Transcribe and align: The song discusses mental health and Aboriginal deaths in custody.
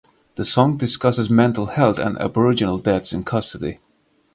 The 0.33 0.43
song 0.43 0.77
discusses 0.77 1.29
mental 1.29 1.67
health 1.67 1.99
and 1.99 2.17
Aboriginal 2.17 2.79
deaths 2.79 3.13
in 3.13 3.23
custody. 3.23 3.77